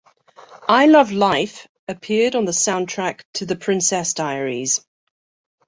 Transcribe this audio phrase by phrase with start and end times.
[0.67, 4.83] "I Love Life" appeared on the soundtrack to "The Princess Diaries".